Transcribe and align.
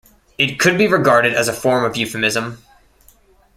It 0.39 0.57
could 0.59 0.79
be 0.79 0.87
regarded 0.87 1.35
as 1.35 1.47
a 1.47 1.53
form 1.53 1.83
of 1.85 1.95
euphemism. 1.95 2.63